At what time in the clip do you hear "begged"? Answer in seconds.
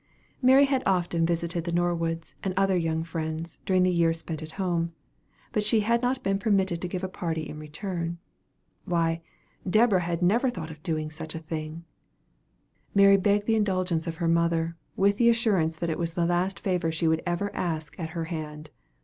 13.17-13.45